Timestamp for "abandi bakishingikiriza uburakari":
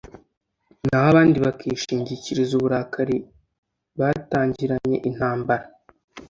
1.11-3.17